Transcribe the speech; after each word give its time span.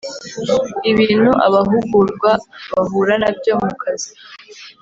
ibintu 0.91 1.31
abahugurwa 1.45 2.31
bahura 2.73 3.13
na 3.21 3.29
byo 3.37 3.53
mu 3.61 3.71
kazi 3.81 4.11